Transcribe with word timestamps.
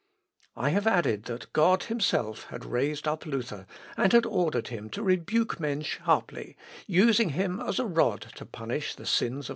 I 0.55 0.69
have 0.69 0.87
added 0.87 1.25
that 1.25 1.53
God 1.53 1.83
himself 1.83 2.45
had 2.45 2.65
raised 2.65 3.07
up 3.07 3.23
Luther, 3.23 3.67
and 3.95 4.11
had 4.13 4.25
ordered 4.25 4.69
him 4.69 4.89
to 4.89 5.03
rebuke 5.03 5.59
men 5.59 5.83
sharply, 5.83 6.57
using 6.87 7.29
him 7.29 7.59
as 7.59 7.77
a 7.77 7.85
rod 7.85 8.21
to 8.37 8.45
punish 8.47 8.95
the 8.95 9.05
sins 9.05 9.25
of 9.25 9.29
the 9.29 9.49
world." 9.49 9.49